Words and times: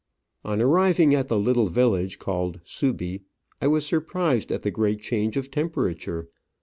On 0.43 0.59
arriving 0.59 1.13
at 1.13 1.27
the 1.27 1.37
little 1.37 1.67
village 1.67 2.17
called 2.17 2.59
Subi, 2.65 3.21
I 3.61 3.67
was 3.67 3.85
surprised 3.85 4.51
at 4.51 4.63
the 4.63 4.71
great 4.71 4.99
change 5.03 5.37
of 5.37 5.51
temperature. 5.51 6.27